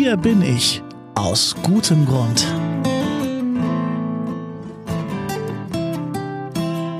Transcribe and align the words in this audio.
Hier 0.00 0.16
bin 0.16 0.42
ich. 0.42 0.80
Aus 1.16 1.56
gutem 1.64 2.06
Grund. 2.06 2.46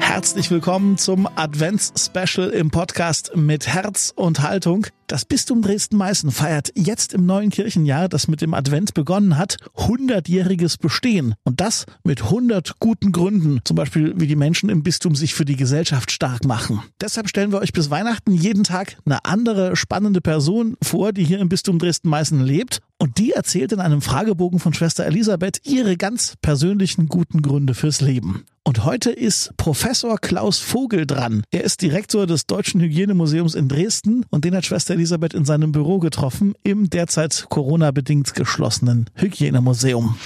Herzlich 0.00 0.50
willkommen 0.50 0.98
zum 0.98 1.28
Advents-Special 1.32 2.50
im 2.50 2.72
Podcast 2.72 3.36
mit 3.36 3.68
Herz 3.68 4.12
und 4.16 4.42
Haltung. 4.42 4.88
Das 5.06 5.24
Bistum 5.24 5.62
Dresden-Meißen 5.62 6.32
feiert 6.32 6.72
jetzt 6.74 7.14
im 7.14 7.24
neuen 7.24 7.50
Kirchenjahr, 7.50 8.08
das 8.08 8.26
mit 8.26 8.40
dem 8.40 8.52
Advent 8.52 8.94
begonnen 8.94 9.38
hat, 9.38 9.58
100-jähriges 9.76 10.80
Bestehen. 10.80 11.36
Und 11.44 11.60
das 11.60 11.86
mit 12.02 12.24
100 12.24 12.80
guten 12.80 13.12
Gründen. 13.12 13.60
Zum 13.64 13.76
Beispiel, 13.76 14.12
wie 14.16 14.26
die 14.26 14.34
Menschen 14.34 14.70
im 14.70 14.82
Bistum 14.82 15.14
sich 15.14 15.34
für 15.34 15.44
die 15.44 15.56
Gesellschaft 15.56 16.10
stark 16.10 16.44
machen. 16.44 16.82
Deshalb 17.00 17.28
stellen 17.28 17.52
wir 17.52 17.60
euch 17.60 17.72
bis 17.72 17.88
Weihnachten 17.88 18.32
jeden 18.32 18.64
Tag 18.64 18.96
eine 19.06 19.24
andere 19.24 19.76
spannende 19.76 20.20
Person 20.20 20.76
vor, 20.82 21.12
die 21.12 21.22
hier 21.22 21.38
im 21.38 21.48
Bistum 21.48 21.78
Dresden-Meißen 21.78 22.40
lebt. 22.40 22.80
Und 23.00 23.18
die 23.18 23.30
erzählt 23.30 23.70
in 23.70 23.78
einem 23.78 24.02
Fragebogen 24.02 24.58
von 24.58 24.74
Schwester 24.74 25.06
Elisabeth 25.06 25.60
ihre 25.64 25.96
ganz 25.96 26.34
persönlichen 26.42 27.06
guten 27.06 27.42
Gründe 27.42 27.74
fürs 27.74 28.00
Leben. 28.00 28.44
Und 28.64 28.84
heute 28.84 29.12
ist 29.12 29.56
Professor 29.56 30.18
Klaus 30.18 30.58
Vogel 30.58 31.06
dran. 31.06 31.44
Er 31.52 31.62
ist 31.62 31.80
Direktor 31.80 32.26
des 32.26 32.46
Deutschen 32.46 32.80
Hygienemuseums 32.80 33.54
in 33.54 33.68
Dresden 33.68 34.26
und 34.30 34.44
den 34.44 34.56
hat 34.56 34.66
Schwester 34.66 34.94
Elisabeth 34.94 35.32
in 35.32 35.44
seinem 35.44 35.70
Büro 35.70 36.00
getroffen 36.00 36.54
im 36.64 36.90
derzeit 36.90 37.46
Corona-bedingt 37.48 38.34
geschlossenen 38.34 39.08
Hygienemuseum. 39.14 40.16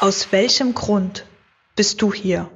Aus 0.00 0.28
welchem 0.30 0.72
Grund 0.74 1.26
bist 1.76 2.00
du 2.00 2.14
hier? 2.14 2.50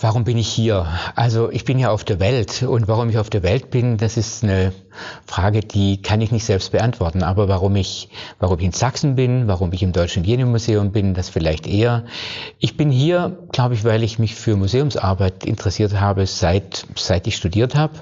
Warum 0.00 0.24
bin 0.24 0.38
ich 0.38 0.48
hier? 0.48 0.86
Also 1.14 1.50
ich 1.50 1.64
bin 1.66 1.78
ja 1.78 1.90
auf 1.90 2.02
der 2.02 2.20
Welt 2.20 2.62
und 2.62 2.88
warum 2.88 3.10
ich 3.10 3.18
auf 3.18 3.28
der 3.28 3.42
Welt 3.42 3.70
bin, 3.70 3.98
das 3.98 4.16
ist 4.16 4.42
eine 4.42 4.72
Frage, 5.26 5.60
die 5.60 6.00
kann 6.00 6.22
ich 6.22 6.32
nicht 6.32 6.44
selbst 6.44 6.72
beantworten. 6.72 7.22
Aber 7.22 7.48
warum 7.48 7.76
ich, 7.76 8.08
warum 8.38 8.58
ich 8.58 8.64
in 8.64 8.72
Sachsen 8.72 9.14
bin, 9.14 9.46
warum 9.46 9.72
ich 9.74 9.82
im 9.82 9.92
Deutschen 9.92 10.22
Hygienemuseum 10.22 10.90
bin, 10.92 11.12
das 11.12 11.28
vielleicht 11.28 11.66
eher. 11.66 12.04
Ich 12.58 12.78
bin 12.78 12.90
hier, 12.90 13.38
glaube 13.52 13.74
ich, 13.74 13.84
weil 13.84 14.02
ich 14.02 14.18
mich 14.18 14.34
für 14.34 14.56
Museumsarbeit 14.56 15.44
interessiert 15.44 16.00
habe, 16.00 16.26
seit, 16.26 16.86
seit 16.96 17.26
ich 17.26 17.36
studiert 17.36 17.74
habe. 17.74 17.92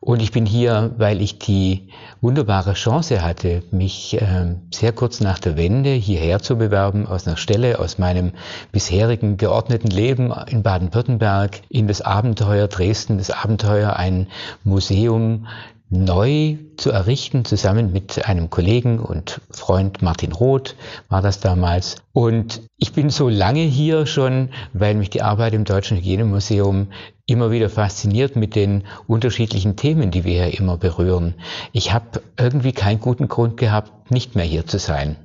Und 0.00 0.22
ich 0.22 0.30
bin 0.30 0.46
hier, 0.46 0.94
weil 0.98 1.20
ich 1.20 1.38
die 1.38 1.88
wunderbare 2.20 2.74
Chance 2.74 3.22
hatte, 3.22 3.62
mich 3.70 4.20
äh, 4.20 4.54
sehr 4.72 4.92
kurz 4.92 5.20
nach 5.20 5.38
der 5.38 5.56
Wende 5.56 5.90
hierher 5.90 6.40
zu 6.40 6.56
bewerben, 6.56 7.06
aus 7.06 7.26
einer 7.26 7.36
Stelle, 7.36 7.78
aus 7.78 7.98
meinem 7.98 8.32
bisherigen 8.72 9.36
geordneten 9.36 9.88
Leben 9.88 10.32
in 10.48 10.62
Baden-Württemberg, 10.62 11.60
in 11.68 11.88
das 11.88 12.02
Abenteuer 12.02 12.68
Dresden, 12.68 13.18
das 13.18 13.30
Abenteuer 13.30 13.96
ein 13.96 14.28
Museum 14.64 15.46
neu 15.88 16.56
zu 16.76 16.90
errichten, 16.90 17.44
zusammen 17.44 17.92
mit 17.92 18.26
einem 18.26 18.50
Kollegen 18.50 18.98
und 18.98 19.40
Freund 19.50 20.02
Martin 20.02 20.32
Roth 20.32 20.74
war 21.08 21.22
das 21.22 21.40
damals. 21.40 21.96
Und 22.12 22.62
ich 22.76 22.92
bin 22.92 23.10
so 23.10 23.28
lange 23.28 23.60
hier 23.60 24.06
schon, 24.06 24.50
weil 24.72 24.94
mich 24.94 25.10
die 25.10 25.22
Arbeit 25.22 25.54
im 25.54 25.64
Deutschen 25.64 25.96
Hygienemuseum 25.96 26.88
immer 27.26 27.50
wieder 27.50 27.70
fasziniert 27.70 28.36
mit 28.36 28.54
den 28.56 28.84
unterschiedlichen 29.06 29.76
Themen, 29.76 30.10
die 30.10 30.24
wir 30.24 30.46
hier 30.46 30.58
immer 30.58 30.76
berühren. 30.76 31.34
Ich 31.72 31.92
habe 31.92 32.22
irgendwie 32.36 32.72
keinen 32.72 33.00
guten 33.00 33.28
Grund 33.28 33.56
gehabt, 33.56 34.10
nicht 34.10 34.34
mehr 34.34 34.44
hier 34.44 34.66
zu 34.66 34.78
sein. 34.78 35.16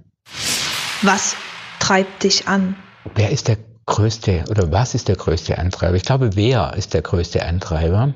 Was 1.01 1.35
treibt 1.79 2.23
dich 2.23 2.47
an? 2.47 2.75
Wer 3.15 3.31
ist 3.31 3.47
der 3.47 3.57
größte 3.87 4.45
oder 4.49 4.71
was 4.71 4.93
ist 4.93 5.07
der 5.07 5.15
größte 5.15 5.57
Antreiber? 5.57 5.95
Ich 5.95 6.03
glaube, 6.03 6.35
wer 6.35 6.73
ist 6.75 6.93
der 6.93 7.01
größte 7.01 7.43
Antreiber? 7.45 8.13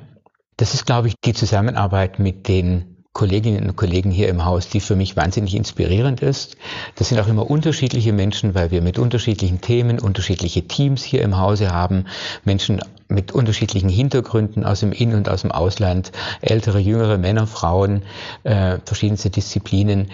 Das 0.57 0.73
ist, 0.73 0.85
glaube 0.85 1.09
ich, 1.09 1.15
die 1.23 1.33
Zusammenarbeit 1.33 2.19
mit 2.19 2.47
den 2.47 2.95
Kolleginnen 3.15 3.69
und 3.69 3.77
Kollegen 3.77 4.11
hier 4.11 4.27
im 4.27 4.43
Haus, 4.43 4.67
die 4.67 4.81
für 4.81 4.97
mich 4.97 5.15
wahnsinnig 5.15 5.55
inspirierend 5.55 6.21
ist. 6.21 6.57
Das 6.95 7.07
sind 7.07 7.19
auch 7.19 7.27
immer 7.27 7.49
unterschiedliche 7.49 8.11
Menschen, 8.11 8.55
weil 8.55 8.71
wir 8.71 8.81
mit 8.81 8.99
unterschiedlichen 8.99 9.61
Themen 9.61 9.99
unterschiedliche 9.99 10.67
Teams 10.67 11.01
hier 11.01 11.21
im 11.21 11.37
Hause 11.37 11.71
haben. 11.71 12.07
Menschen 12.43 12.81
mit 13.07 13.31
unterschiedlichen 13.31 13.87
Hintergründen 13.87 14.65
aus 14.65 14.81
dem 14.81 14.91
In- 14.91 15.13
und 15.13 15.29
aus 15.29 15.43
dem 15.43 15.51
Ausland, 15.53 16.11
ältere, 16.41 16.79
jüngere 16.79 17.17
Männer, 17.17 17.47
Frauen, 17.47 18.03
äh, 18.43 18.79
verschiedenste 18.83 19.29
Disziplinen. 19.29 20.11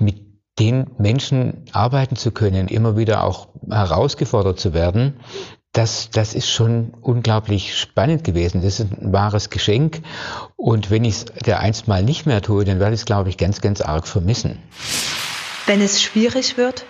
Mit 0.00 0.20
den 0.58 0.90
Menschen 0.98 1.64
arbeiten 1.72 2.16
zu 2.16 2.32
können, 2.32 2.66
immer 2.66 2.96
wieder 2.96 3.22
auch 3.22 3.48
herausgefordert 3.70 4.58
zu 4.58 4.74
werden, 4.74 5.20
das, 5.72 6.10
das 6.10 6.34
ist 6.34 6.50
schon 6.50 6.92
unglaublich 7.00 7.78
spannend 7.78 8.24
gewesen. 8.24 8.62
Das 8.62 8.78
ist 8.78 8.92
ein 8.92 9.12
wahres 9.12 9.48
Geschenk. 9.48 10.02
Und 10.56 10.90
wenn 10.90 11.04
ich 11.04 11.14
es 11.14 11.24
der 11.46 11.60
einst 11.60 11.88
mal 11.88 12.02
nicht 12.02 12.26
mehr 12.26 12.42
tue, 12.42 12.64
dann 12.64 12.78
werde 12.78 12.94
ich 12.94 13.00
es, 13.00 13.06
glaube 13.06 13.30
ich, 13.30 13.38
ganz, 13.38 13.60
ganz 13.60 13.80
arg 13.80 14.06
vermissen. 14.06 14.58
Wenn 15.66 15.80
es 15.80 16.02
schwierig 16.02 16.58
wird, 16.58 16.84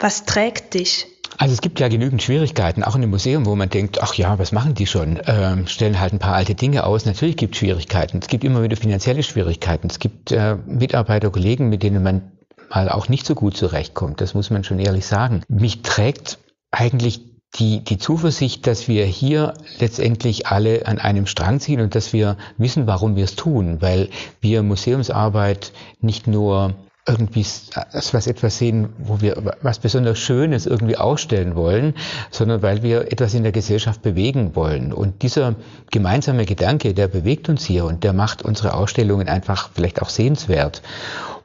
was 0.00 0.24
trägt 0.24 0.74
dich? 0.74 1.06
Also 1.38 1.54
es 1.54 1.60
gibt 1.60 1.80
ja 1.80 1.88
genügend 1.88 2.22
Schwierigkeiten, 2.22 2.84
auch 2.84 2.94
in 2.94 3.00
dem 3.00 3.10
Museum, 3.10 3.46
wo 3.46 3.56
man 3.56 3.68
denkt, 3.68 4.02
ach 4.02 4.14
ja, 4.14 4.38
was 4.38 4.52
machen 4.52 4.74
die 4.74 4.86
schon? 4.86 5.20
Ähm, 5.26 5.66
stellen 5.66 5.98
halt 5.98 6.12
ein 6.12 6.18
paar 6.18 6.34
alte 6.34 6.54
Dinge 6.54 6.84
aus. 6.84 7.04
Natürlich 7.04 7.36
gibt 7.36 7.54
es 7.54 7.58
Schwierigkeiten. 7.58 8.18
Es 8.22 8.28
gibt 8.28 8.44
immer 8.44 8.62
wieder 8.62 8.76
finanzielle 8.76 9.22
Schwierigkeiten. 9.22 9.88
Es 9.88 9.98
gibt 9.98 10.32
äh, 10.32 10.56
Mitarbeiter, 10.66 11.30
Kollegen, 11.30 11.68
mit 11.68 11.82
denen 11.82 12.02
man 12.02 12.32
mal 12.70 12.88
auch 12.88 13.08
nicht 13.08 13.26
so 13.26 13.34
gut 13.34 13.56
zurechtkommt. 13.56 14.20
Das 14.20 14.34
muss 14.34 14.50
man 14.50 14.64
schon 14.64 14.78
ehrlich 14.78 15.06
sagen. 15.06 15.42
Mich 15.48 15.82
trägt 15.82 16.38
eigentlich 16.70 17.31
die, 17.56 17.84
die 17.84 17.98
Zuversicht, 17.98 18.66
dass 18.66 18.88
wir 18.88 19.04
hier 19.04 19.54
letztendlich 19.78 20.46
alle 20.46 20.86
an 20.86 20.98
einem 20.98 21.26
Strang 21.26 21.60
ziehen 21.60 21.80
und 21.80 21.94
dass 21.94 22.12
wir 22.12 22.36
wissen, 22.56 22.86
warum 22.86 23.16
wir 23.16 23.24
es 23.24 23.36
tun, 23.36 23.82
weil 23.82 24.08
wir 24.40 24.62
Museumsarbeit 24.62 25.72
nicht 26.00 26.26
nur 26.26 26.74
irgendwie 27.06 27.44
was 27.44 28.26
etwas 28.28 28.58
sehen, 28.58 28.90
wo 28.98 29.20
wir 29.20 29.56
was 29.60 29.80
besonders 29.80 30.18
Schönes 30.18 30.66
irgendwie 30.66 30.96
ausstellen 30.96 31.56
wollen, 31.56 31.94
sondern 32.30 32.62
weil 32.62 32.84
wir 32.84 33.10
etwas 33.10 33.34
in 33.34 33.42
der 33.42 33.50
Gesellschaft 33.50 34.02
bewegen 34.02 34.54
wollen. 34.54 34.92
Und 34.92 35.22
dieser 35.22 35.56
gemeinsame 35.90 36.44
Gedanke, 36.44 36.94
der 36.94 37.08
bewegt 37.08 37.48
uns 37.48 37.64
hier 37.64 37.86
und 37.86 38.04
der 38.04 38.12
macht 38.12 38.42
unsere 38.42 38.74
Ausstellungen 38.74 39.28
einfach 39.28 39.70
vielleicht 39.74 40.00
auch 40.00 40.10
sehenswert. 40.10 40.80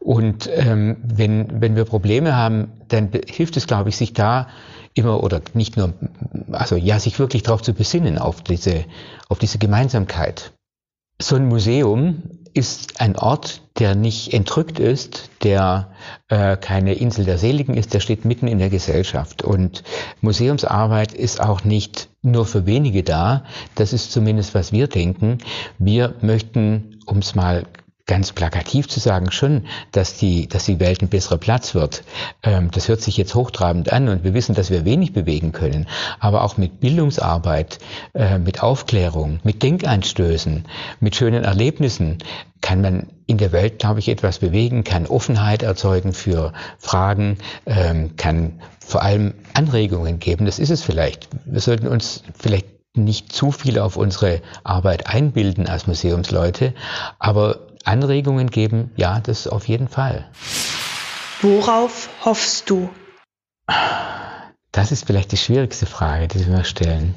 Und 0.07 0.50
ähm, 0.53 0.95
wenn, 1.03 1.59
wenn 1.59 1.75
wir 1.75 1.84
Probleme 1.84 2.34
haben, 2.34 2.72
dann 2.88 3.09
hilft 3.28 3.57
es, 3.57 3.68
glaube 3.68 3.90
ich, 3.90 3.97
sich 3.97 4.13
da 4.13 4.47
immer 4.94 5.22
oder 5.22 5.41
nicht 5.53 5.75
nur, 5.75 5.95
also 6.53 6.78
ja, 6.78 6.97
sich 6.97 7.19
wirklich 7.19 7.44
darauf 7.44 7.62
zu 7.62 7.73
besinnen, 7.73 8.17
auf 8.17 8.41
diese, 8.41 8.85
auf 9.28 9.38
diese 9.38 9.57
Gemeinsamkeit. 9.57 10.53
So 11.22 11.35
ein 11.35 11.50
Museum 11.50 12.23
ist 12.53 13.01
ein 13.01 13.17
Ort, 13.17 13.63
der 13.79 13.96
nicht 13.96 14.34
entrückt 14.34 14.79
ist, 14.79 15.29
der 15.44 15.91
äh, 16.29 16.56
keine 16.56 16.94
Insel 16.94 17.25
der 17.25 17.38
Seligen 17.38 17.75
ist, 17.75 17.94
der 17.94 18.00
steht 18.00 18.23
mitten 18.23 18.47
in 18.47 18.59
der 18.59 18.69
Gesellschaft. 18.69 19.41
Und 19.41 19.84
Museumsarbeit 20.22 21.12
ist 21.12 21.41
auch 21.41 21.66
nicht 21.66 22.07
nur 22.22 22.46
für 22.46 22.66
wenige 22.66 23.03
da, 23.03 23.44
das 23.75 23.91
ist 23.91 24.13
zumindest, 24.13 24.56
was 24.56 24.72
wir 24.72 24.88
denken. 24.88 25.40
Wir 25.79 26.16
möchten, 26.22 27.01
um 27.06 27.17
es 27.17 27.35
mal 27.35 27.66
ganz 28.07 28.31
plakativ 28.31 28.88
zu 28.88 29.00
sagen, 29.00 29.31
schon, 29.31 29.66
dass 29.91 30.16
die, 30.16 30.47
dass 30.47 30.66
die 30.66 30.79
Welt 30.79 31.01
ein 31.01 31.09
besserer 31.09 31.38
Platz 31.38 31.75
wird. 31.75 32.03
Ähm, 32.41 32.72
das 32.72 32.88
hört 32.88 33.01
sich 33.01 33.18
jetzt 33.18 33.35
hochtrabend 33.35 33.91
an 33.91 34.07
und 34.07 34.23
wir 34.23 34.34
wissen, 34.34 34.56
dass 34.56 34.72
wir 34.72 34.85
wenig 34.85 35.13
bewegen 35.13 35.51
können. 35.51 35.88
Aber 36.19 36.44
auch 36.44 36.57
mit 36.57 36.79
Bildungsarbeit, 36.79 37.79
äh, 38.13 38.40
mit 38.40 38.63
Aufklärung, 38.63 39.40
mit 39.44 39.62
Denkanstößen, 39.62 40.66
mit 41.01 41.16
schönen 41.16 41.44
Erlebnissen 41.44 42.19
kann 42.62 42.81
man 42.81 43.07
in 43.28 43.38
der 43.38 43.51
Welt, 43.51 43.79
glaube 43.79 44.00
ich, 44.00 44.07
etwas 44.09 44.40
bewegen, 44.40 44.84
kann 44.84 45.06
Offenheit 45.06 45.62
erzeugen 45.62 46.13
für 46.13 46.53
Fragen, 46.79 47.38
ähm, 47.66 48.16
kann 48.16 48.62
vor 48.79 49.03
allem 49.03 49.34
Anregungen 49.53 50.19
geben. 50.19 50.46
Das 50.46 50.59
ist 50.59 50.69
es 50.69 50.81
vielleicht. 50.81 51.28
Wir 51.46 51.59
sollten 51.59 51.88
uns 51.88 52.23
vielleicht 52.40 52.67
nicht 52.96 53.31
zu 53.31 53.51
viel 53.51 53.79
auf 53.79 53.97
unsere 53.97 54.41
Arbeit 54.63 55.07
einbilden 55.07 55.67
als 55.67 55.88
Museumsleute, 55.88 56.73
aber 57.19 57.67
Anregungen 57.87 58.49
geben, 58.49 58.91
ja, 58.95 59.19
das 59.19 59.47
auf 59.47 59.67
jeden 59.67 59.87
Fall. 59.87 60.29
Worauf 61.41 62.09
hoffst 62.25 62.69
du? 62.69 62.89
Das 64.72 64.91
ist 64.91 65.05
vielleicht 65.05 65.31
die 65.31 65.37
schwierigste 65.37 65.85
Frage, 65.85 66.28
die 66.28 66.39
Sie 66.39 66.49
mir 66.49 66.66
stellen. 66.66 67.16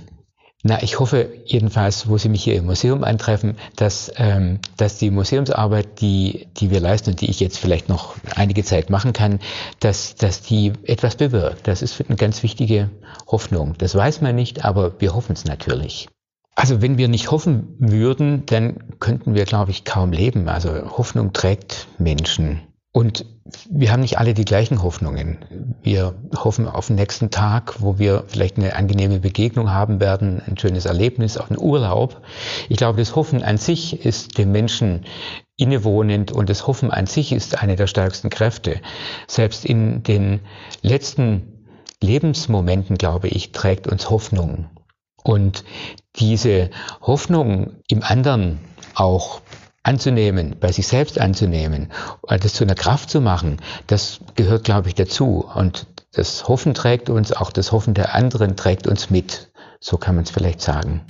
Na, 0.63 0.83
ich 0.83 1.01
hoffe 1.01 1.33
jedenfalls, 1.47 2.07
wo 2.07 2.19
Sie 2.19 2.29
mich 2.29 2.45
hier 2.45 2.57
im 2.57 2.67
Museum 2.67 3.03
antreffen, 3.03 3.57
dass, 3.77 4.13
ähm, 4.17 4.61
dass 4.77 4.99
die 4.99 5.11
Museumsarbeit, 5.11 6.03
die, 6.03 6.49
die 6.59 6.71
wir 6.71 6.81
leisten 6.81 7.11
und 7.11 7.21
die 7.23 7.31
ich 7.31 7.41
jetzt 7.41 7.59
vielleicht 7.59 7.89
noch 7.89 8.17
einige 8.37 8.63
Zeit 8.63 8.91
machen 8.91 9.15
kann, 9.15 9.41
dass, 9.81 10.17
dass 10.17 10.43
die 10.43 10.75
etwas 10.85 11.17
bewirkt. 11.17 11.67
Das 11.67 11.81
ist 11.81 12.03
eine 12.07 12.17
ganz 12.17 12.43
wichtige 12.43 12.91
Hoffnung. 13.27 13.75
Das 13.79 13.95
weiß 13.95 14.21
man 14.21 14.35
nicht, 14.35 14.63
aber 14.65 15.01
wir 15.01 15.15
hoffen 15.15 15.33
es 15.33 15.47
natürlich. 15.47 16.09
Also 16.55 16.83
wenn 16.83 16.99
wir 16.99 17.09
nicht 17.09 17.31
hoffen 17.31 17.75
würden, 17.79 18.45
dann 18.47 18.99
könnten 18.99 19.35
wir, 19.35 19.45
glaube 19.45 19.71
ich, 19.71 19.85
kaum 19.85 20.13
leben. 20.13 20.49
Also 20.49 20.71
Hoffnung 20.97 21.33
trägt 21.33 21.89
Menschen. 21.99 22.61
Und 22.93 23.25
wir 23.69 23.93
haben 23.93 24.01
nicht 24.01 24.19
alle 24.19 24.35
die 24.35 24.45
gleichen 24.45 24.83
Hoffnungen. 24.83 25.39
Wir 25.83 26.15
hoffen 26.37 26.67
auf 26.67 26.89
den 26.89 26.97
nächsten 26.97 27.31
Tag, 27.31 27.81
wo 27.81 27.99
wir 28.01 28.25
vielleicht 28.27 28.57
eine 28.57 28.75
angenehme 28.75 29.21
Begegnung 29.21 29.71
haben 29.71 30.01
werden, 30.01 30.43
ein 30.45 30.59
schönes 30.59 30.87
Erlebnis, 30.87 31.39
auch 31.39 31.51
einen 31.51 31.61
Urlaub. 31.61 32.21
Ich 32.69 32.79
glaube, 32.79 32.99
das 32.99 33.15
Hoffen 33.15 33.45
an 33.45 33.59
sich 33.59 34.05
ist 34.05 34.39
dem 34.39 34.51
Menschen 34.51 35.05
innewohnend 35.57 36.33
und 36.33 36.51
das 36.51 36.67
Hoffen 36.67 36.91
an 36.91 37.07
sich 37.07 37.33
ist 37.33 37.63
eine 37.63 37.77
der 37.77 37.87
stärksten 37.87 38.29
Kräfte. 38.29 38.81
Selbst 39.29 39.65
in 39.65 40.03
den 40.03 40.41
letzten 40.83 41.67
Lebensmomenten, 42.03 42.97
glaube 42.97 43.29
ich, 43.29 43.53
trägt 43.53 43.87
uns 43.87 44.11
Hoffnung. 44.11 44.69
Und 45.23 45.65
diese 46.17 46.71
Hoffnung 47.01 47.77
im 47.89 48.03
anderen 48.03 48.61
auch 48.95 49.41
anzunehmen, 49.83 50.57
bei 50.61 50.73
sich 50.73 50.87
selbst 50.87 51.19
anzunehmen, 51.19 51.91
das 52.29 52.53
zu 52.53 52.65
einer 52.65 52.75
Kraft 52.75 53.11
zu 53.11 53.21
machen, 53.21 53.59
das 53.87 54.21
gehört, 54.35 54.65
glaube 54.65 54.89
ich, 54.89 54.95
dazu. 54.95 55.49
Und 55.55 55.87
das 56.13 56.49
Hoffen 56.49 56.75
trägt 56.75 57.09
uns, 57.09 57.33
auch 57.33 57.51
das 57.51 57.73
Hoffen 57.73 57.95
der 57.95 58.15
anderen 58.15 58.57
trägt 58.57 58.87
uns 58.87 59.11
mit. 59.11 59.51
So 59.81 59.97
kann 59.97 60.17
man 60.17 60.25
es 60.25 60.31
vielleicht 60.31 60.61
sagen. 60.61 61.03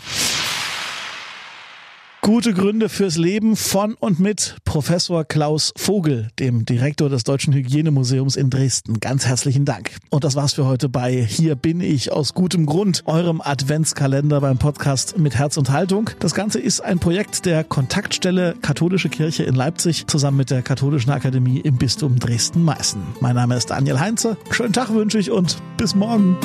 Gute 2.30 2.54
Gründe 2.54 2.88
fürs 2.88 3.16
Leben 3.16 3.56
von 3.56 3.94
und 3.94 4.20
mit 4.20 4.54
Professor 4.64 5.24
Klaus 5.24 5.72
Vogel, 5.76 6.28
dem 6.38 6.64
Direktor 6.64 7.08
des 7.08 7.24
Deutschen 7.24 7.52
Hygienemuseums 7.52 8.36
in 8.36 8.50
Dresden. 8.50 9.00
Ganz 9.00 9.26
herzlichen 9.26 9.64
Dank. 9.64 9.96
Und 10.10 10.22
das 10.22 10.36
war's 10.36 10.52
für 10.52 10.64
heute 10.64 10.88
bei 10.88 11.12
Hier 11.12 11.56
bin 11.56 11.80
ich 11.80 12.12
aus 12.12 12.32
gutem 12.32 12.66
Grund, 12.66 13.02
eurem 13.06 13.40
Adventskalender 13.40 14.40
beim 14.40 14.58
Podcast 14.58 15.18
mit 15.18 15.34
Herz 15.34 15.56
und 15.56 15.70
Haltung. 15.70 16.10
Das 16.20 16.32
Ganze 16.32 16.60
ist 16.60 16.82
ein 16.82 17.00
Projekt 17.00 17.46
der 17.46 17.64
Kontaktstelle 17.64 18.54
Katholische 18.62 19.08
Kirche 19.08 19.42
in 19.42 19.56
Leipzig 19.56 20.06
zusammen 20.06 20.36
mit 20.36 20.52
der 20.52 20.62
Katholischen 20.62 21.10
Akademie 21.10 21.58
im 21.58 21.78
Bistum 21.78 22.20
Dresden-Meißen. 22.20 23.02
Mein 23.18 23.34
Name 23.34 23.56
ist 23.56 23.70
Daniel 23.70 23.98
Heinze. 23.98 24.36
Schönen 24.52 24.72
Tag 24.72 24.94
wünsche 24.94 25.18
ich 25.18 25.32
und 25.32 25.56
bis 25.76 25.96
morgen. 25.96 26.36